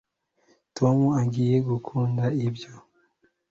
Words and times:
tom 0.77 0.97
agiye 1.21 1.57
gukunda 1.69 2.23
ibyo 2.47 2.71